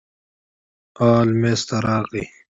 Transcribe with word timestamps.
ال 1.09 1.27
میز 1.41 1.61
ته 1.67 1.77
راغی. 1.85 2.23